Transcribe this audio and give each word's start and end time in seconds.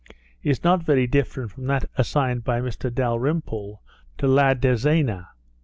is 0.41 0.63
not 0.63 0.81
very 0.83 1.05
different 1.05 1.51
from 1.51 1.67
that 1.67 1.87
assigned 1.95 2.43
by 2.43 2.59
Mr 2.59 2.91
Dalrymple 2.91 3.83
to 4.17 4.25
La 4.27 4.55
Dezena. 4.55 5.27